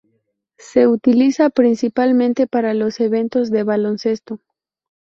[0.57, 4.39] Se utiliza principalmente para los eventos de baloncesto.